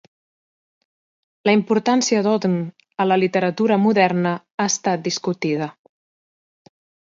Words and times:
La 1.49 1.53
importància 1.57 2.23
d'Auden 2.29 2.55
a 3.05 3.07
la 3.11 3.19
literatura 3.25 3.79
moderna 3.85 4.33
ha 4.41 4.69
estat 4.73 5.07
discutida. 5.11 5.71